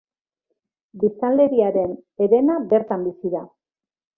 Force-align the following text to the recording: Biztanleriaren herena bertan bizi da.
Biztanleriaren 1.03 1.93
herena 2.27 2.59
bertan 2.73 3.07
bizi 3.11 3.37
da. 3.37 3.45